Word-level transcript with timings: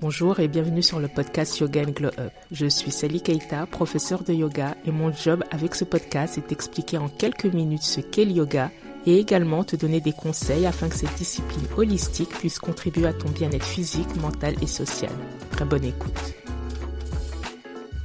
Bonjour 0.00 0.40
et 0.40 0.48
bienvenue 0.48 0.82
sur 0.82 0.98
le 0.98 1.08
podcast 1.08 1.58
Yoga 1.58 1.82
and 1.82 1.90
Glow 1.90 2.08
Up. 2.18 2.32
Je 2.50 2.64
suis 2.64 2.90
Sally 2.90 3.20
Keita, 3.20 3.66
professeure 3.66 4.22
de 4.22 4.32
yoga 4.32 4.74
et 4.86 4.90
mon 4.90 5.12
job 5.12 5.44
avec 5.50 5.74
ce 5.74 5.84
podcast 5.84 6.38
est 6.38 6.48
d'expliquer 6.48 6.96
en 6.96 7.10
quelques 7.10 7.44
minutes 7.44 7.82
ce 7.82 8.00
qu'est 8.00 8.24
le 8.24 8.30
yoga 8.30 8.70
et 9.04 9.18
également 9.18 9.62
te 9.62 9.76
donner 9.76 10.00
des 10.00 10.14
conseils 10.14 10.64
afin 10.64 10.88
que 10.88 10.96
cette 10.96 11.14
discipline 11.16 11.66
holistique 11.76 12.30
puisse 12.30 12.58
contribuer 12.58 13.08
à 13.08 13.12
ton 13.12 13.28
bien-être 13.28 13.66
physique, 13.66 14.16
mental 14.16 14.54
et 14.62 14.66
social. 14.66 15.12
Très 15.50 15.66
bonne 15.66 15.84
écoute. 15.84 16.34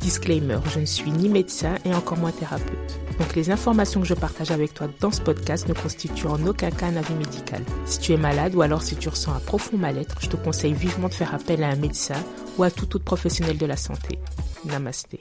Disclaimer, 0.00 0.58
je 0.74 0.80
ne 0.80 0.86
suis 0.86 1.12
ni 1.12 1.28
médecin 1.28 1.76
et 1.84 1.94
encore 1.94 2.18
moins 2.18 2.32
thérapeute. 2.32 3.03
Donc 3.18 3.36
les 3.36 3.50
informations 3.50 4.00
que 4.00 4.06
je 4.06 4.14
partage 4.14 4.50
avec 4.50 4.74
toi 4.74 4.88
dans 5.00 5.12
ce 5.12 5.20
podcast 5.20 5.68
ne 5.68 5.74
constituent 5.74 6.26
en 6.26 6.44
aucun 6.46 6.70
cas 6.70 6.86
un 6.86 6.96
avis 6.96 7.14
médical. 7.14 7.62
Si 7.86 8.00
tu 8.00 8.12
es 8.12 8.16
malade 8.16 8.54
ou 8.54 8.62
alors 8.62 8.82
si 8.82 8.96
tu 8.96 9.08
ressens 9.08 9.32
un 9.32 9.40
profond 9.40 9.76
mal-être, 9.76 10.16
je 10.20 10.28
te 10.28 10.36
conseille 10.36 10.74
vivement 10.74 11.08
de 11.08 11.14
faire 11.14 11.34
appel 11.34 11.62
à 11.62 11.68
un 11.68 11.76
médecin 11.76 12.20
ou 12.58 12.64
à 12.64 12.70
tout 12.70 12.96
autre 12.96 13.04
professionnel 13.04 13.56
de 13.56 13.66
la 13.66 13.76
santé. 13.76 14.18
Namasté. 14.64 15.20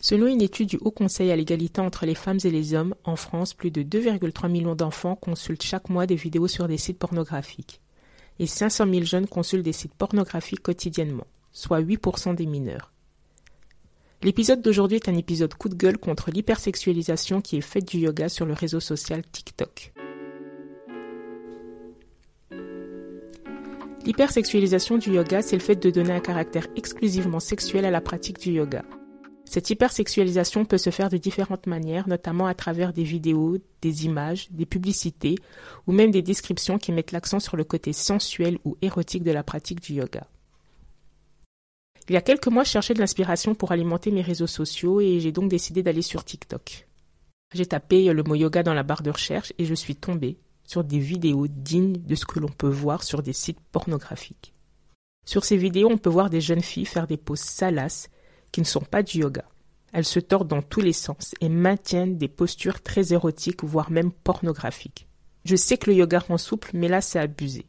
Selon 0.00 0.28
une 0.28 0.42
étude 0.42 0.68
du 0.68 0.78
Haut 0.82 0.92
Conseil 0.92 1.32
à 1.32 1.36
l'égalité 1.36 1.80
entre 1.80 2.06
les 2.06 2.14
femmes 2.14 2.38
et 2.44 2.50
les 2.52 2.74
hommes, 2.74 2.94
en 3.02 3.16
France, 3.16 3.54
plus 3.54 3.72
de 3.72 3.82
2,3 3.82 4.48
millions 4.48 4.76
d'enfants 4.76 5.16
consultent 5.16 5.64
chaque 5.64 5.88
mois 5.88 6.06
des 6.06 6.14
vidéos 6.14 6.46
sur 6.46 6.68
des 6.68 6.78
sites 6.78 7.00
pornographiques. 7.00 7.80
Et 8.38 8.46
500 8.46 8.86
000 8.88 9.04
jeunes 9.04 9.26
consultent 9.26 9.64
des 9.64 9.72
sites 9.72 9.94
pornographiques 9.94 10.62
quotidiennement, 10.62 11.26
soit 11.50 11.80
8% 11.80 12.36
des 12.36 12.46
mineurs. 12.46 12.92
L'épisode 14.22 14.62
d'aujourd'hui 14.62 14.96
est 14.96 15.08
un 15.08 15.16
épisode 15.16 15.54
coup 15.54 15.68
de 15.68 15.74
gueule 15.74 15.98
contre 15.98 16.30
l'hypersexualisation 16.30 17.40
qui 17.40 17.58
est 17.58 17.60
faite 17.60 17.86
du 17.86 17.98
yoga 17.98 18.28
sur 18.28 18.46
le 18.46 18.54
réseau 18.54 18.80
social 18.80 19.22
TikTok. 19.30 19.92
L'hypersexualisation 24.06 24.98
du 24.98 25.12
yoga, 25.12 25.42
c'est 25.42 25.56
le 25.56 25.62
fait 25.62 25.76
de 25.76 25.90
donner 25.90 26.12
un 26.12 26.20
caractère 26.20 26.68
exclusivement 26.76 27.40
sexuel 27.40 27.84
à 27.84 27.90
la 27.90 28.00
pratique 28.00 28.38
du 28.38 28.52
yoga. 28.52 28.84
Cette 29.44 29.70
hypersexualisation 29.70 30.64
peut 30.64 30.78
se 30.78 30.90
faire 30.90 31.08
de 31.08 31.16
différentes 31.18 31.66
manières, 31.66 32.08
notamment 32.08 32.46
à 32.46 32.54
travers 32.54 32.92
des 32.92 33.04
vidéos, 33.04 33.58
des 33.82 34.06
images, 34.06 34.48
des 34.50 34.66
publicités 34.66 35.36
ou 35.86 35.92
même 35.92 36.10
des 36.10 36.22
descriptions 36.22 36.78
qui 36.78 36.90
mettent 36.90 37.12
l'accent 37.12 37.40
sur 37.40 37.56
le 37.56 37.64
côté 37.64 37.92
sensuel 37.92 38.58
ou 38.64 38.76
érotique 38.80 39.22
de 39.22 39.30
la 39.30 39.42
pratique 39.42 39.80
du 39.80 39.94
yoga. 39.94 40.26
Il 42.08 42.12
y 42.12 42.16
a 42.16 42.22
quelques 42.22 42.46
mois, 42.46 42.62
je 42.62 42.70
cherchais 42.70 42.94
de 42.94 43.00
l'inspiration 43.00 43.54
pour 43.54 43.72
alimenter 43.72 44.12
mes 44.12 44.22
réseaux 44.22 44.46
sociaux 44.46 45.00
et 45.00 45.18
j'ai 45.18 45.32
donc 45.32 45.50
décidé 45.50 45.82
d'aller 45.82 46.02
sur 46.02 46.24
TikTok. 46.24 46.86
J'ai 47.52 47.66
tapé 47.66 48.12
le 48.12 48.22
mot 48.22 48.34
yoga 48.34 48.62
dans 48.62 48.74
la 48.74 48.84
barre 48.84 49.02
de 49.02 49.10
recherche 49.10 49.52
et 49.58 49.64
je 49.64 49.74
suis 49.74 49.96
tombée 49.96 50.38
sur 50.64 50.84
des 50.84 50.98
vidéos 50.98 51.46
dignes 51.48 51.96
de 51.96 52.14
ce 52.14 52.24
que 52.26 52.38
l'on 52.38 52.48
peut 52.48 52.68
voir 52.68 53.02
sur 53.02 53.22
des 53.22 53.32
sites 53.32 53.60
pornographiques. 53.72 54.52
Sur 55.26 55.44
ces 55.44 55.56
vidéos, 55.56 55.90
on 55.90 55.98
peut 55.98 56.10
voir 56.10 56.30
des 56.30 56.40
jeunes 56.40 56.62
filles 56.62 56.86
faire 56.86 57.08
des 57.08 57.16
poses 57.16 57.40
salaces 57.40 58.08
qui 58.52 58.60
ne 58.60 58.66
sont 58.66 58.80
pas 58.80 59.02
du 59.02 59.18
yoga. 59.18 59.44
Elles 59.92 60.04
se 60.04 60.20
tordent 60.20 60.48
dans 60.48 60.62
tous 60.62 60.80
les 60.80 60.92
sens 60.92 61.34
et 61.40 61.48
maintiennent 61.48 62.18
des 62.18 62.28
postures 62.28 62.82
très 62.82 63.12
érotiques, 63.12 63.64
voire 63.64 63.90
même 63.90 64.12
pornographiques. 64.12 65.08
Je 65.44 65.56
sais 65.56 65.78
que 65.78 65.90
le 65.90 65.96
yoga 65.96 66.20
rend 66.20 66.38
souple, 66.38 66.70
mais 66.74 66.88
là 66.88 67.00
c'est 67.00 67.18
abusé. 67.18 67.66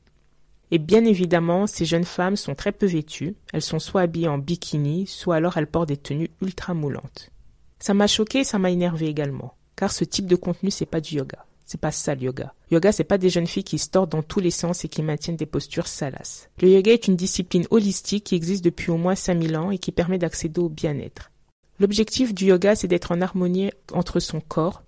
Et 0.71 0.79
bien 0.79 1.05
évidemment, 1.05 1.65
ces 1.67 1.85
jeunes 1.85 2.03
femmes 2.03 2.35
sont 2.35 2.55
très 2.55 2.71
peu 2.71 2.85
vêtues. 2.85 3.35
Elles 3.53 3.61
sont 3.61 3.79
soit 3.79 4.01
habillées 4.01 4.27
en 4.27 4.37
bikini, 4.37 5.07
soit 5.07 5.35
alors 5.35 5.57
elles 5.57 5.67
portent 5.67 5.89
des 5.89 5.97
tenues 5.97 6.29
ultra 6.41 6.73
moulantes. 6.73 7.31
Ça 7.79 7.93
m'a 7.93 8.07
choqué 8.07 8.39
et 8.39 8.43
ça 8.43 8.59
m'a 8.59 8.71
énervé 8.71 9.07
également. 9.07 9.53
Car 9.75 9.91
ce 9.91 10.03
type 10.03 10.25
de 10.25 10.35
contenu, 10.35 10.71
c'est 10.71 10.85
pas 10.85 11.01
du 11.01 11.15
yoga. 11.15 11.45
C'est 11.65 11.79
pas 11.79 11.91
ça 11.91 12.15
le 12.15 12.23
yoga. 12.23 12.53
Yoga, 12.71 12.91
c'est 12.91 13.03
pas 13.03 13.17
des 13.17 13.29
jeunes 13.29 13.45
filles 13.45 13.63
qui 13.63 13.77
se 13.77 13.89
tordent 13.89 14.09
dans 14.09 14.23
tous 14.23 14.39
les 14.39 14.51
sens 14.51 14.85
et 14.85 14.87
qui 14.87 15.03
maintiennent 15.03 15.35
des 15.35 15.45
postures 15.45 15.87
salaces. 15.87 16.49
Le 16.61 16.69
yoga 16.69 16.93
est 16.93 17.07
une 17.07 17.17
discipline 17.17 17.67
holistique 17.71 18.23
qui 18.23 18.35
existe 18.35 18.63
depuis 18.63 18.89
au 18.89 18.97
moins 18.97 19.15
5000 19.15 19.57
ans 19.57 19.71
et 19.71 19.77
qui 19.77 19.91
permet 19.91 20.17
d'accéder 20.17 20.61
au 20.61 20.69
bien-être. 20.69 21.31
L'objectif 21.79 22.33
du 22.33 22.45
yoga, 22.45 22.75
c'est 22.75 22.87
d'être 22.87 23.11
en 23.11 23.21
harmonie 23.21 23.71
entre 23.91 24.19
son 24.19 24.39
corps, 24.39 24.81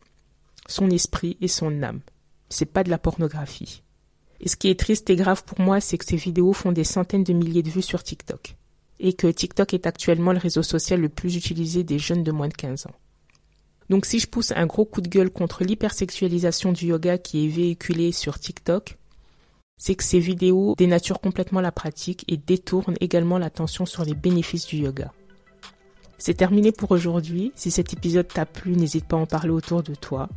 son 0.68 0.89
esprit 0.89 1.38
et 1.41 1.47
son 1.47 1.84
âme. 1.84 2.00
C'est 2.50 2.66
pas 2.66 2.84
de 2.84 2.89
la 2.89 2.97
pornographie. 2.97 3.84
Et 4.41 4.47
ce 4.47 4.55
qui 4.55 4.69
est 4.69 4.79
triste 4.79 5.09
et 5.09 5.16
grave 5.16 5.44
pour 5.44 5.59
moi, 5.59 5.81
c'est 5.81 5.97
que 5.97 6.05
ces 6.05 6.16
vidéos 6.16 6.53
font 6.53 6.72
des 6.72 6.83
centaines 6.83 7.23
de 7.23 7.33
milliers 7.33 7.63
de 7.63 7.69
vues 7.69 7.81
sur 7.81 8.03
TikTok. 8.03 8.55
Et 9.00 9.13
que 9.13 9.27
TikTok 9.27 9.73
est 9.73 9.88
actuellement 9.88 10.33
le 10.33 10.39
réseau 10.39 10.63
social 10.63 11.01
le 11.01 11.09
plus 11.09 11.35
utilisé 11.35 11.83
des 11.83 12.00
jeunes 12.00 12.23
de 12.23 12.31
moins 12.31 12.47
de 12.47 12.53
15 12.53 12.88
ans. 12.88 12.95
Donc 13.89 14.05
si 14.05 14.19
je 14.19 14.27
pousse 14.27 14.51
un 14.51 14.66
gros 14.66 14.85
coup 14.85 15.01
de 15.01 15.09
gueule 15.09 15.31
contre 15.31 15.63
l'hypersexualisation 15.63 16.72
du 16.72 16.88
yoga 16.88 17.17
qui 17.17 17.45
est 17.45 17.50
véhiculée 17.50 18.11
sur 18.11 18.39
TikTok, 18.39 18.97
c'est 19.77 19.95
que 19.95 20.03
ces 20.03 20.19
vidéos 20.19 20.75
dénaturent 20.77 21.21
complètement 21.21 21.61
la 21.61 21.71
pratique 21.71 22.25
et 22.27 22.38
détournent 22.38 22.97
également 23.00 23.39
l'attention 23.39 23.85
sur 23.85 24.03
les 24.03 24.13
bénéfices 24.13 24.67
du 24.67 24.77
yoga. 24.77 25.11
C'est 26.17 26.33
terminé 26.33 26.73
pour 26.73 26.91
aujourd'hui. 26.91 27.53
Si 27.56 27.71
cet 27.71 27.94
épisode 27.94 28.27
t'a 28.27 28.45
plu, 28.45 28.73
n'hésite 28.73 29.07
pas 29.07 29.16
à 29.16 29.19
en 29.19 29.25
parler 29.25 29.51
autour 29.51 29.81
de 29.81 29.95
toi. 29.95 30.29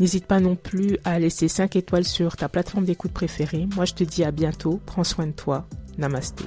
N'hésite 0.00 0.26
pas 0.26 0.40
non 0.40 0.56
plus 0.56 0.98
à 1.04 1.18
laisser 1.18 1.48
5 1.48 1.76
étoiles 1.76 2.04
sur 2.04 2.36
ta 2.36 2.48
plateforme 2.48 2.84
d'écoute 2.84 3.12
préférée. 3.12 3.66
Moi, 3.76 3.84
je 3.84 3.94
te 3.94 4.04
dis 4.04 4.24
à 4.24 4.30
bientôt. 4.30 4.80
Prends 4.86 5.04
soin 5.04 5.26
de 5.26 5.32
toi. 5.32 5.66
Namasté. 5.98 6.44